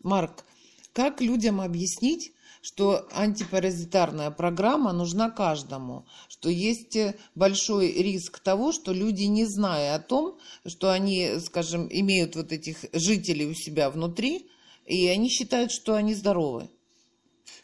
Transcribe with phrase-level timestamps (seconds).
[0.00, 0.44] Марк,
[0.92, 8.92] как людям объяснить, что антипаразитарная программа нужна каждому, что есть э, большой риск того, что
[8.92, 14.50] люди, не зная о том, что они, скажем, имеют вот этих жителей у себя внутри,
[14.86, 16.68] и они считают, что они здоровы.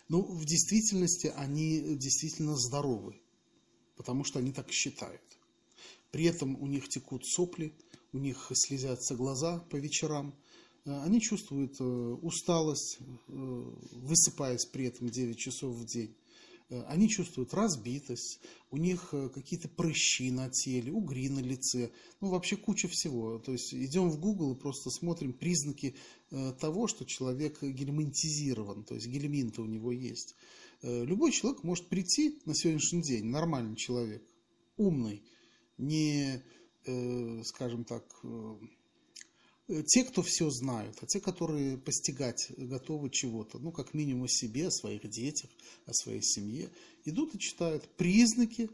[0.08, 3.20] Ну, в действительности они действительно здоровы,
[3.96, 5.22] потому что они так считают.
[6.10, 7.74] При этом у них текут сопли,
[8.12, 10.34] у них слезятся глаза по вечерам,
[10.84, 16.14] они чувствуют э, усталость, э, высыпаясь при этом 9 часов в день.
[16.88, 18.40] Они чувствуют разбитость,
[18.70, 21.92] у них какие-то прыщи на теле, угри на лице,
[22.22, 23.38] ну вообще куча всего.
[23.38, 25.94] То есть идем в Google и просто смотрим признаки
[26.60, 30.34] того, что человек гельминтизирован, то есть гельминты у него есть.
[30.80, 34.24] Любой человек может прийти на сегодняшний день, нормальный человек,
[34.78, 35.22] умный,
[35.76, 36.42] не
[36.86, 38.56] Э, скажем так, э,
[39.86, 44.68] те, кто все знают, а те, которые постигать готовы чего-то, ну, как минимум о себе,
[44.68, 45.50] о своих детях,
[45.86, 46.68] о своей семье,
[47.04, 48.68] идут и читают признаки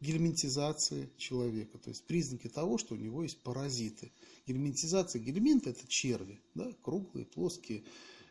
[0.00, 4.10] гельминтизации человека, то есть признаки того, что у него есть паразиты.
[4.46, 8.21] Гельминтизация, гельминт– это черви, да, круглые, плоские, Э,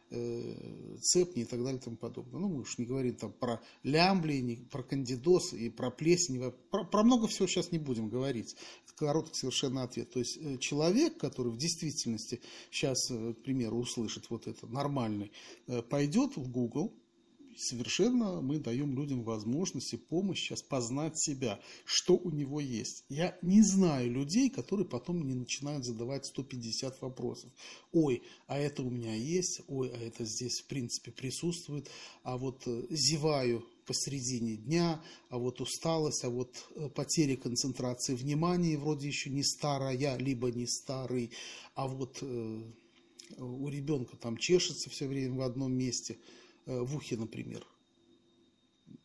[1.02, 2.40] цепни и так далее и тому подобное.
[2.40, 6.52] Ну, мы уж не говорим там про лямбли, про кандидоз и про плесень.
[6.70, 8.56] Про, про много всего сейчас не будем говорить.
[8.86, 10.12] Это короткий совершенно ответ.
[10.12, 15.32] То есть э, человек, который в действительности сейчас, э, к примеру, услышит вот это нормальный,
[15.90, 16.94] пойдет в Google,
[17.58, 23.04] совершенно мы даем людям возможность и помощь сейчас познать себя, что у него есть.
[23.10, 27.52] Я не знаю людей, которые потом не начинают задавать 150 вопросов.
[27.92, 31.90] Ой, а это у меня есть, ой, а это здесь в принципе присутствует,
[32.24, 38.78] а вот э, зеваю посередине дня, а вот усталость, а вот э, потеря концентрации внимания,
[38.78, 41.32] вроде еще не старая, либо не старый,
[41.76, 42.64] а вот э,
[43.38, 46.18] у ребенка там чешется все время в одном месте–
[46.66, 47.66] в ухе, например.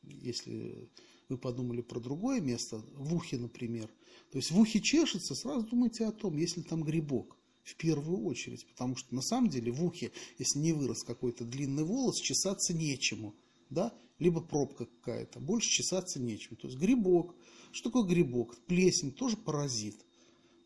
[0.03, 0.89] Если
[1.29, 3.89] вы подумали про другое место, в ухе, например.
[4.31, 8.67] То есть в ухе чешется, сразу думайте о том, если там грибок в первую очередь.
[8.67, 13.35] Потому что на самом деле в ухе, если не вырос какой-то длинный волос, чесаться нечему.
[13.71, 13.93] Да?
[14.19, 16.57] Либо пробка какая-то, больше чесаться нечему.
[16.57, 17.35] То есть грибок.
[17.73, 18.57] Что такое грибок?
[18.67, 20.06] Плесень, тоже паразит.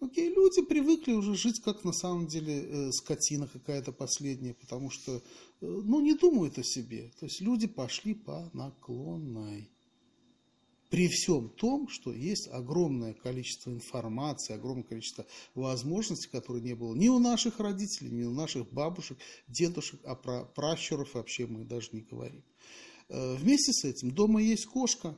[0.00, 5.16] Окей, люди привыкли уже жить как на самом деле э, скотина какая-то последняя, потому что,
[5.16, 5.20] э,
[5.60, 7.12] ну, не думают о себе.
[7.20, 9.68] То есть люди пошли по наклонной.
[10.88, 17.08] При всем том, что есть огромное количество информации, огромное количество возможностей, которые не было ни
[17.08, 19.18] у наших родителей, ни у наших бабушек,
[19.48, 22.42] дедушек, а про пращуров вообще мы даже не говорим.
[23.10, 25.14] Э, вместе с этим дома есть кошка,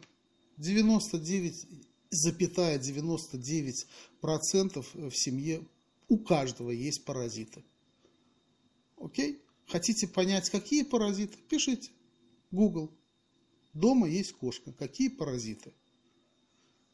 [0.56, 5.66] 99 запятая 99% в семье
[6.08, 7.64] у каждого есть паразиты.
[8.98, 9.42] Окей?
[9.66, 11.38] Хотите понять, какие паразиты?
[11.48, 11.90] Пишите.
[12.50, 12.92] Google.
[13.72, 14.72] Дома есть кошка.
[14.72, 15.72] Какие паразиты?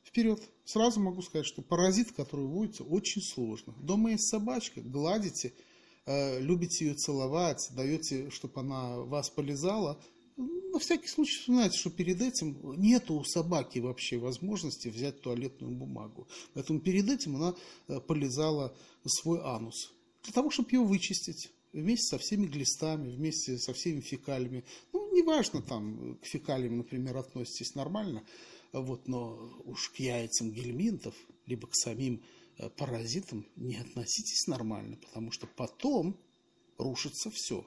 [0.04, 0.40] Вперед.
[0.64, 3.74] Сразу могу сказать, что паразит, который вводится, очень сложно.
[3.80, 5.52] Дома есть собачка, гладите,
[6.06, 10.00] э, любите ее целовать, даете, чтобы она вас полезала–
[10.38, 16.28] на всякий случай вспоминайте, что перед этим нет у собаки вообще возможности взять туалетную бумагу.
[16.54, 17.54] Поэтому перед этим она
[17.88, 19.92] э, полезала свой анус.
[20.22, 24.64] Для того, чтобы ее вычистить вместе со всеми глистами, вместе со всеми фекалиями.
[24.92, 28.24] Ну, неважно, там, к фекалиям, например, относитесь нормально,
[28.72, 31.14] вот, но уж к яйцам гельминтов,
[31.46, 32.22] либо к самим
[32.58, 36.16] э, паразитам не относитесь нормально, потому что потом
[36.78, 37.66] рушится все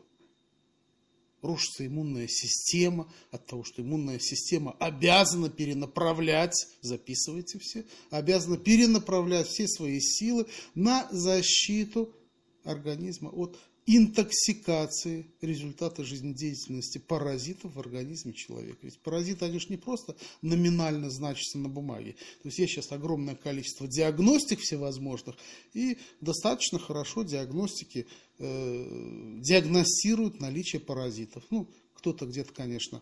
[1.42, 9.68] рушится иммунная система от того, что иммунная система обязана перенаправлять, записывайте все, обязана перенаправлять все
[9.68, 12.16] свои силы на защиту
[12.64, 13.58] организма от
[13.88, 18.78] интоксикации результата жизнедеятельности паразитов в организме человека.
[18.84, 22.14] Ведь паразиты, они же не просто номинально значатся на бумаге.
[22.44, 25.36] То есть есть сейчас огромное количество диагностик всевозможных,
[25.74, 28.08] и достаточно хорошо диагностики
[28.42, 31.44] э, диагностируют наличие паразитов.
[31.52, 33.02] Ну, кто-то где-то, конечно,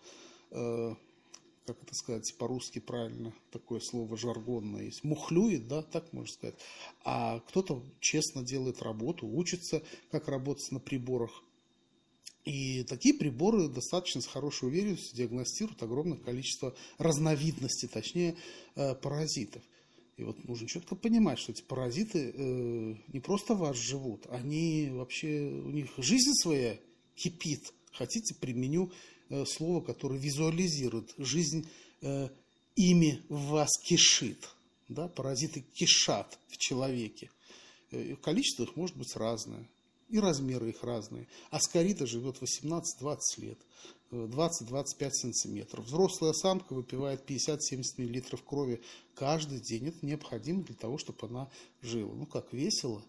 [0.52, 0.96] э,
[1.66, 6.56] как это сказать по-русски правильно, такое слово жаргонное есть, мухлюет, да, так можно сказать.
[7.04, 11.44] А кто-то честно делает работу, учится, как работать на приборах.
[12.46, 18.36] И такие приборы достаточно с хорошей уверенностью диагностируют огромное количество разновидностей, точнее,
[18.76, 19.62] э, паразитов.
[20.20, 25.50] И вот нужно четко понимать, что эти паразиты э, не просто вас живут, они вообще,
[25.50, 26.78] у них жизнь своя
[27.16, 27.74] кипит.
[27.92, 28.92] Хотите, применю
[29.30, 31.68] Э, слово, которое визуализирует жизнь
[32.02, 32.30] э,
[32.76, 34.50] ими в вас кишит.
[34.88, 35.08] Да?
[35.08, 37.30] Паразиты кишат в человеке.
[37.92, 39.64] Э, количество их может быть разное.
[40.10, 41.28] И размеры их разные.
[41.52, 43.60] Аскарида живет 18-20 лет,
[44.12, 45.86] 20-25 сантиметров.
[45.86, 47.58] Взрослая самка выпивает 50-70
[47.98, 48.82] миллилитров крови
[49.14, 49.88] каждый день.
[49.88, 51.50] Это необходимо для того, чтобы она
[51.82, 52.14] жила.
[52.14, 53.04] Ну как, весело?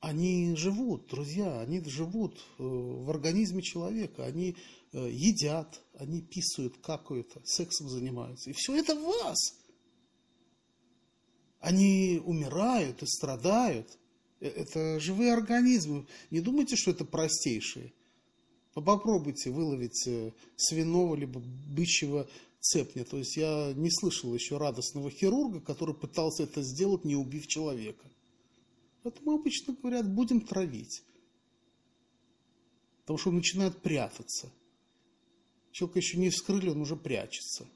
[0.00, 4.24] Они живут, друзья, они живут э, в организме человека.
[4.24, 4.56] Они
[4.92, 8.50] э, едят, они писают, какают, сексом занимаются.
[8.50, 9.38] И все это в вас.
[11.58, 13.98] Они умирают и страдают.
[14.38, 16.06] Э, это живые организмы.
[16.30, 17.92] Не думайте, что это простейшие.
[18.80, 22.28] Попробуйте выловить э, свиного либо бычьего
[22.60, 23.04] цепня.
[23.04, 28.06] То есть я не слышал еще радостного хирурга, который пытался это сделать, не убив человека.
[29.02, 31.02] Поэтому обычно говорят, будем травить.
[33.00, 34.52] Потому что он начинает прятаться.
[35.72, 37.66] Человека еще не вскрыли, он уже прячется.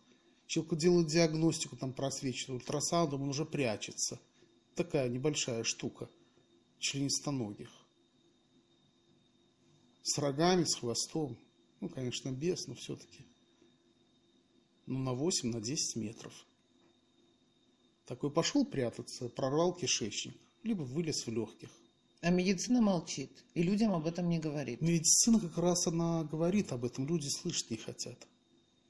[0.46, 4.20] Человеку делают диагностику, там просвечивают ультрасаундом, он уже прячется.
[4.75, 6.10] Такая небольшая штука–
[6.82, 7.70] членистоногих.
[10.02, 11.38] С рогами, с хвостом.
[11.81, 13.25] Ну, конечно, без, но все-таки.
[14.87, 16.32] Ну, на 8, на 10 метров.
[18.06, 21.70] Такой пошел прятаться, прорвал кишечник, либо вылез в легких.
[22.20, 24.81] А медицина молчит, и людям об этом не говорит.
[24.81, 28.16] Медицина как раз она говорит об этом, люди слышать не хотят.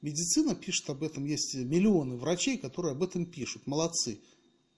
[0.01, 4.19] Медицина пишет об этом, есть миллионы врачей, которые об этом пишут, молодцы.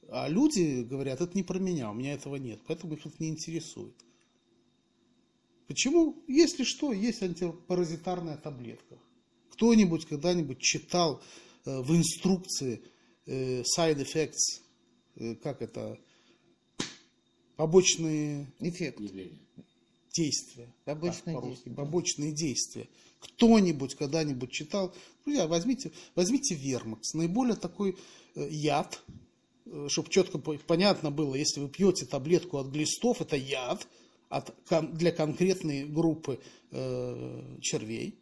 [0.10, 3.30] А люди говорят, это не про меня, у меня этого нет, поэтому их это не
[3.30, 4.05] интересует.
[5.68, 6.24] Почему?
[6.28, 8.98] Если что, есть антипаразитарная таблетка.
[9.52, 11.22] Кто-нибудь когда-нибудь читал
[11.66, 12.82] э, в инструкции
[13.26, 14.62] э, side effects,
[15.16, 15.98] э, как это,
[17.56, 19.32] побочные эффекты,
[20.16, 20.68] действия.
[20.84, 21.72] Побочные так, действия.
[21.74, 22.88] Побочные действия.
[23.20, 24.94] Кто-нибудь когда-нибудь читал?
[25.24, 27.14] Друзья, возьмите, возьмите вермакс.
[27.14, 27.98] Наиболее такой
[28.36, 29.02] э, яд,
[29.88, 33.88] чтобы четко понятно было, если вы пьете таблетку от глистов, это яд
[34.30, 34.54] от,
[34.94, 36.40] для конкретной группы
[36.72, 38.20] э, червей.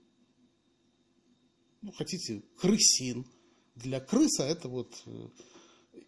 [1.82, 3.26] Ну, хотите, крысин.
[3.76, 5.02] Для крыса это вот...
[5.06, 5.28] Э,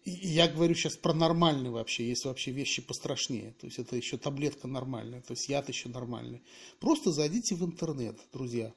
[0.04, 3.52] я говорю сейчас про нормальный вообще, есть вообще вещи пострашнее.
[3.60, 6.42] То есть это еще таблетка нормальная, то есть яд еще нормальный.
[6.78, 8.72] Просто зайдите в интернет, друзья.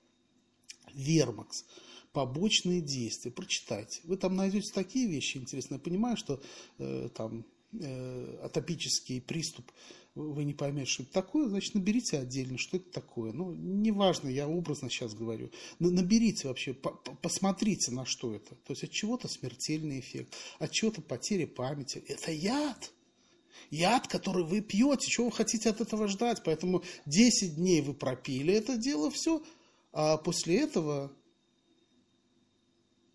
[0.94, 1.66] Вермакс
[2.14, 3.32] побочные действия.
[3.32, 4.02] Прочитайте.
[4.04, 5.78] Вы там найдете такие вещи интересные.
[5.78, 6.42] Я понимаю, что
[6.78, 9.72] э, там э, атопический приступ
[10.16, 13.32] вы не поймете, что это такое, значит, наберите отдельно, что это такое.
[13.32, 15.52] Ну, неважно, я образно сейчас говорю.
[15.80, 18.56] Наберите вообще, по посмотрите, на что это.
[18.56, 22.04] То есть от чего-то смертельный эффект, от чего-то потеря памяти.
[22.08, 22.92] Это яд.
[23.72, 26.42] Яд, который вы пьете, чего вы хотите от этого ждать?
[26.44, 29.44] Поэтому 10 дней вы пропили это дело, все,
[29.92, 31.12] а после этого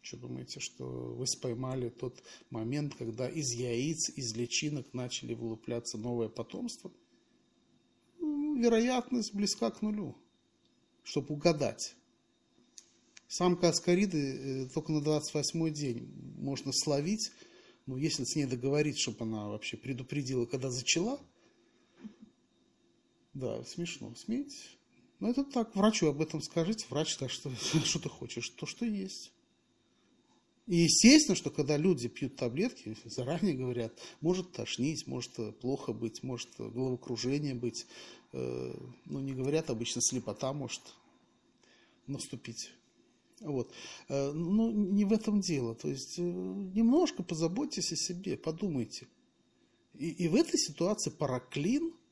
[0.04, 6.28] что думаете, что вы споймали тот момент, когда из яиц, из личинок начали вылупляться новое
[6.28, 6.92] потомство?
[8.20, 10.14] Ну, вероятность близка к нулю,
[11.04, 11.96] чтобы угадать.
[13.28, 17.32] Самка аскариды э, только на 28 день можно словить,
[17.86, 21.18] но если с ней договориться, чтобы она вообще предупредила, когда зачала,
[23.32, 24.58] да, смешно, смеете?
[25.18, 27.50] Но это так, врачу об этом скажите, врач скажет, что,
[27.86, 29.32] что ты хочешь, то, что есть.
[30.66, 36.48] И естественно, что когда люди пьют таблетки, заранее говорят, может тошнить, может плохо быть, может
[36.58, 37.86] головокружение быть.
[38.32, 38.74] Э,
[39.04, 40.80] ну, не говорят обычно, слепота может
[42.06, 42.72] наступить.
[43.40, 43.70] Вот.
[44.08, 45.74] Э, но не в этом дело.
[45.74, 49.06] То есть э, немножко позаботьтесь о себе, подумайте.
[49.92, 51.92] И, и в этой ситуации параклин–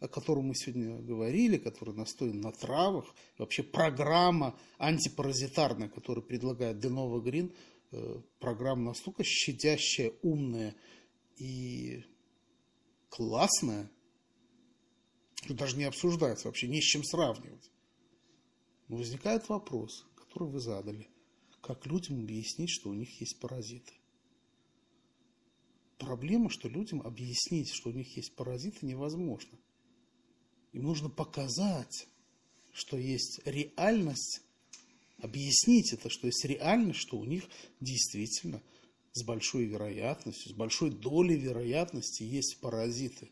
[0.00, 7.20] о котором мы сегодня говорили, который настоен на травах, вообще программа антипаразитарная, которую предлагает Денова
[7.20, 7.52] Грин,
[7.92, 10.74] э, программа настолько щадящая, умная
[11.38, 12.04] и
[13.08, 13.90] классная,
[15.36, 17.70] что даже не обсуждается вообще, ни с чем сравнивать.
[18.88, 21.08] Но возникает вопрос, который вы задали.
[21.62, 23.94] Как людям объяснить, что у них есть паразиты?
[25.98, 29.58] Проблема, что людям объяснить, что у них есть паразиты, невозможно.
[30.76, 32.06] Им нужно показать,
[32.70, 34.42] что есть реальность,
[35.16, 37.48] объяснить это, что есть реальность, что у них
[37.80, 38.62] действительно
[39.12, 43.30] с большой вероятностью, с большой долей вероятности есть паразиты.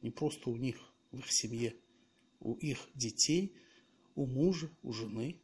[0.00, 0.78] Не просто у них,
[1.10, 1.76] в их семье,
[2.40, 3.54] у их детей,
[4.14, 5.36] у мужа, у жены.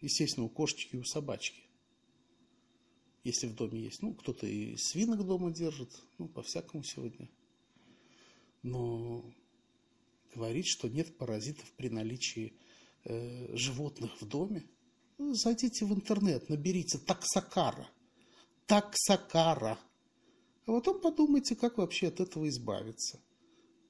[0.00, 1.62] Естественно, у кошечки и у собачки.
[3.24, 4.02] Если в доме есть.
[4.02, 5.90] Ну, кто-то и свинок дома держит.
[6.18, 7.28] Ну, по-всякому сегодня.
[8.62, 9.24] Но
[10.34, 12.54] говорит, что нет паразитов при наличии
[13.04, 14.64] э, животных в доме,
[15.18, 17.88] ну, зайдите в интернет, наберите таксакара.
[18.66, 19.78] Таксакара.
[20.66, 23.20] А потом подумайте, как вообще от этого избавиться.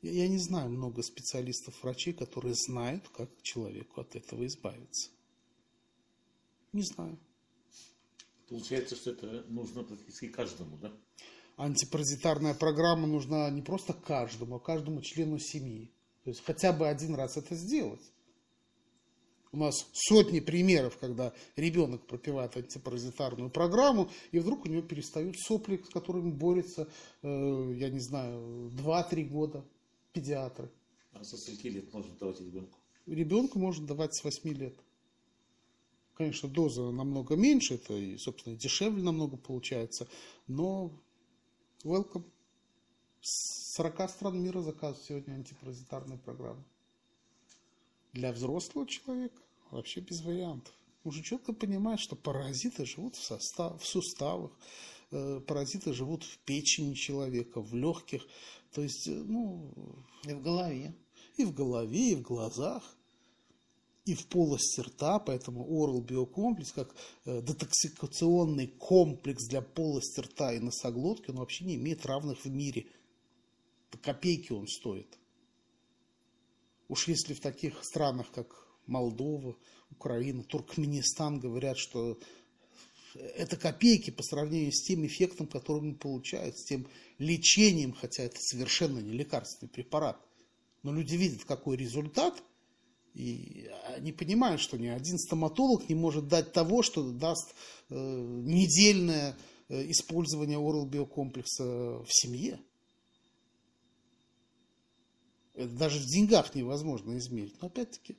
[0.00, 5.10] Я, я не знаю много специалистов, врачей, которые знают, как человеку от этого избавиться.
[6.72, 7.18] Не знаю.
[8.48, 10.92] Получается, что это нужно практически каждому, да?
[11.56, 15.92] Антипаразитарная программа нужна не просто каждому, а каждому члену семьи.
[16.28, 18.02] То есть хотя бы один раз это сделать.
[19.50, 25.82] У нас сотни примеров, когда ребенок пропивает антипаразитарную программу, и вдруг у него перестают сопли,
[25.82, 26.86] с которыми борются,
[27.22, 29.64] э, я не знаю, 2-3 года
[30.12, 30.70] педиатры.
[31.12, 32.78] А со скольки лет можно давать ребенку?
[33.06, 34.74] Ребенку можно давать с 8 лет.
[36.12, 40.06] Конечно, доза намного меньше, это и, собственно, дешевле намного получается,
[40.46, 40.92] но
[41.84, 42.24] welcome.
[43.78, 46.64] С 40 стран мира заказывают сегодня антипаразитарные программы.
[48.12, 50.74] Для взрослого человека вообще без вариантов.
[51.04, 54.50] Нужно четко понимать, что паразиты живут в, состав, в суставах,
[55.12, 58.26] э, паразиты живут в печени человека, в легких,
[58.72, 59.72] то есть, э, ну...
[60.24, 60.92] И в голове.
[61.36, 62.82] И в голове, и в глазах,
[64.06, 66.92] и в полости рта, поэтому Oral биокомплекс, как
[67.26, 72.88] э, детоксикационный комплекс для полости рта и носоглотки, он вообще не имеет равных в мире.
[73.90, 75.18] По копейке он стоит.
[76.88, 79.56] Уж если в таких странах, как Молдова,
[79.90, 82.18] Украина, Туркменистан говорят, что
[83.14, 86.86] это копейки по сравнению с тем эффектом, который он получает, с тем
[87.18, 90.20] лечением, хотя это совершенно не лекарственный препарат.
[90.82, 92.42] Но люди видят, какой результат,
[93.14, 97.54] и они понимают, что ни один стоматолог не может дать того, что даст
[97.90, 99.36] э, недельное
[99.68, 102.60] э, использование орал биокомплекса в семье.
[105.58, 107.60] Это даже в деньгах невозможно измерить.
[107.60, 108.16] Но опять-таки,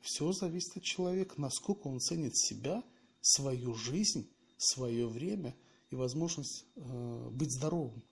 [0.00, 2.82] все зависит от человека, насколько он ценит себя,
[3.20, 4.26] свою жизнь,
[4.56, 5.54] свое время
[5.90, 8.02] и возможность э, быть здоровым.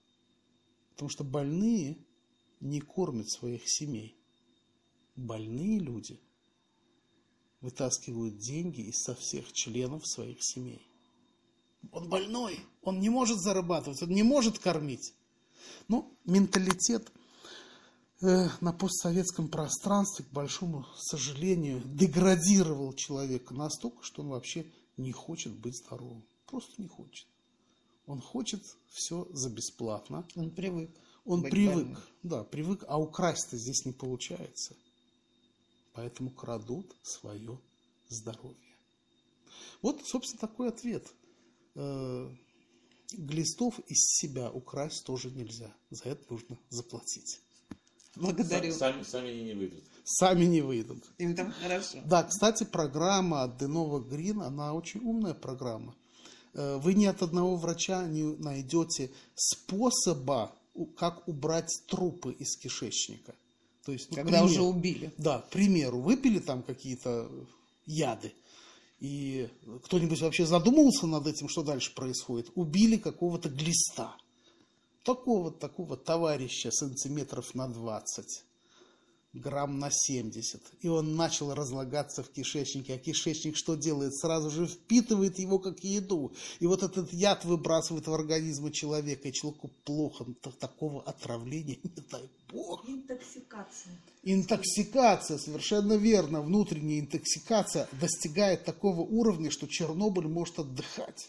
[0.90, 1.96] Потому что больные
[2.60, 4.14] не кормят своих семей.
[5.16, 6.20] Больные люди
[7.62, 10.86] вытаскивают деньги из со всех членов своих семей.
[11.90, 15.14] Он больной, он не может зарабатывать, он не может кормить.
[15.88, 17.21] Но менталитет– Э,
[18.22, 24.64] на постсоветском пространстве, к большому сожалению, деградировал человека настолько, что он вообще
[24.96, 26.24] не хочет быть здоровым.
[26.46, 27.26] Просто не хочет.
[28.06, 30.26] Он хочет все за бесплатно.
[30.36, 30.90] Он привык.
[31.24, 32.02] Он привык, больным.
[32.22, 34.74] да, привык, а украсть-то здесь не получается.
[35.94, 37.60] Поэтому крадут свое
[38.08, 38.56] здоровье.
[39.82, 41.06] Вот, собственно, такой ответ.
[41.74, 42.28] Э,
[43.12, 45.72] глистов из себя украсть тоже нельзя.
[45.90, 47.40] За это нужно заплатить.
[48.16, 48.72] Благодарю.
[48.72, 49.84] Сами, сами они не выйдут.
[50.04, 51.04] Сами не выйдут.
[51.18, 51.98] Им там хорошо.
[52.04, 55.94] Да, кстати, программа от Denova Green, она очень умная программа.
[56.54, 60.52] Э, вы ни от одного врача не найдете способа,
[60.96, 63.34] как убрать трупы из кишечника.
[63.84, 65.12] То есть, ну, Когда пример, уже убили.
[65.18, 67.30] Да, к примеру, выпили там какие-то
[67.84, 68.32] яды,
[69.00, 69.48] и
[69.84, 72.52] кто-нибудь вообще задумывался над этим, что дальше происходит?
[72.54, 74.16] Убили какого-то глиста
[75.04, 78.44] такого такого товарища сантиметров на 20,
[79.32, 80.60] грамм на 70.
[80.80, 82.94] И он начал разлагаться в кишечнике.
[82.94, 84.14] А кишечник что делает?
[84.14, 86.32] Сразу же впитывает его как еду.
[86.60, 89.28] И вот этот яд выбрасывает в организм человека.
[89.28, 90.26] И человеку плохо.
[90.58, 92.88] Такого отравления, не дай бог.
[92.88, 93.92] Интоксикация.
[94.22, 96.42] Интоксикация, совершенно верно.
[96.42, 101.28] Внутренняя интоксикация достигает такого уровня, что Чернобыль может отдыхать.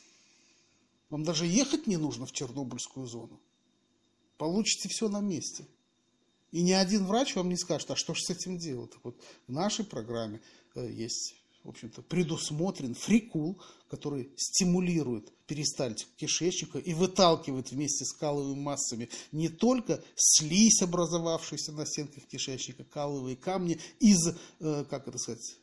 [1.09, 3.39] Вам даже ехать не нужно в Чернобыльскую зону
[4.37, 5.65] получите все на месте.
[6.53, 8.91] И ни один врач вам не скажет, а что же с этим делать?
[8.91, 10.39] Так вот, в нашей программе
[10.75, 13.59] э, есть, в общем-то, предусмотрен фрикул,
[13.89, 21.87] который стимулирует перистальтику кишечника и выталкивает вместе с каловыми массами не только слизь, образовавшуюся на
[21.87, 25.57] стенках кишечника, каловые камни из, э, как это сказать,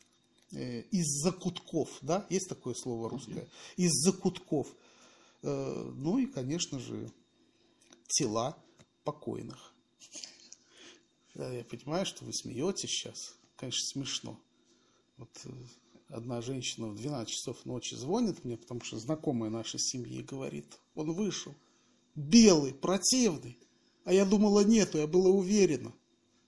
[0.50, 4.66] э, из закутков, да, есть такое слово русское, из закутков.
[5.42, 7.10] Ну и, конечно же,
[8.10, 8.56] тела
[9.04, 9.74] покойных.
[11.34, 13.36] Я понимаю, что вы смеетесь сейчас.
[13.56, 14.40] Конечно, смешно.
[15.16, 15.50] Вот э,
[16.08, 21.12] одна женщина в 12 часов ночи звонит мне, потому что знакомая нашей семьи говорит, он
[21.12, 21.54] вышел.
[22.14, 23.58] Белый, противный.
[24.04, 25.94] А я думала, нету, я была уверена.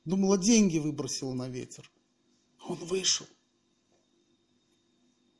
[0.04, 1.90] Думала, деньги выбросила на ветер.
[2.66, 3.26] Он вышел.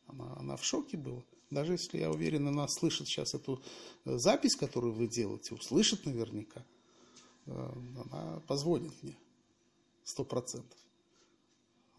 [0.06, 1.24] Она, она в шоке была.
[1.52, 3.62] Даже если, я уверен, она слышит сейчас эту
[4.06, 6.64] э, запись, которую вы делаете, услышит наверняка,
[7.44, 7.72] э,
[8.04, 9.16] она позвонит мне.
[10.02, 10.78] Сто процентов.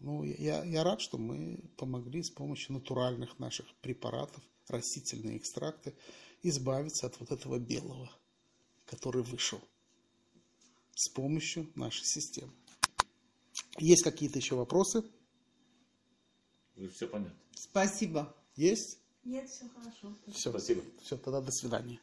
[0.00, 5.94] Ну, я, я рад, что мы помогли с помощью натуральных наших препаратов, растительные экстракты,
[6.42, 8.10] избавиться от вот этого белого.
[8.86, 9.60] который вышел
[10.94, 12.52] с помощью нашей системы.
[13.78, 15.02] Есть какие-то еще вопросы?
[16.94, 17.38] Все понятно.
[17.54, 18.34] Спасибо.
[18.56, 18.98] Есть?
[19.24, 20.14] Нет, все хорошо.
[20.32, 20.50] Все.
[20.50, 20.82] Спасибо.
[21.02, 21.98] Все, тогда до свидания.